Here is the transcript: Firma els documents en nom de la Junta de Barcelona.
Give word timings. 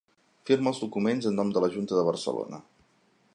Firma 0.49 0.71
els 0.71 0.79
documents 0.83 1.27
en 1.31 1.37
nom 1.41 1.51
de 1.57 1.63
la 1.65 1.69
Junta 1.77 1.99
de 2.01 2.07
Barcelona. 2.09 2.61